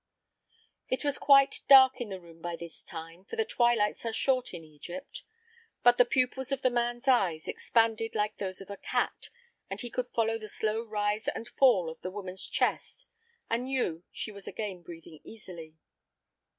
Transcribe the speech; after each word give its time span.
It 0.89 1.05
was 1.05 1.19
quite 1.19 1.61
dark 1.69 2.01
in 2.01 2.09
the 2.09 2.19
room 2.19 2.41
by 2.41 2.55
this 2.55 2.83
time, 2.83 3.23
for 3.23 3.35
twilights 3.43 4.03
are 4.03 4.11
short 4.11 4.51
in 4.51 4.63
Egypt. 4.63 5.21
But 5.83 5.99
the 5.99 6.05
pupils 6.05 6.51
of 6.51 6.63
the 6.63 6.71
man's 6.71 7.07
eyes 7.07 7.47
expanded 7.47 8.15
like 8.15 8.37
those 8.39 8.61
of 8.61 8.71
a 8.71 8.77
cat, 8.77 9.29
and 9.69 9.79
he 9.79 9.91
could 9.91 10.07
follow 10.09 10.39
the 10.39 10.49
slow 10.49 10.81
rise 10.83 11.27
and 11.27 11.47
fall 11.47 11.87
of 11.87 12.01
the 12.01 12.09
woman's 12.09 12.47
chest 12.47 13.09
and 13.47 13.65
knew 13.65 14.03
she 14.11 14.31
was 14.31 14.47
again 14.47 14.81
breathing 14.81 15.19
easily. 15.23 15.75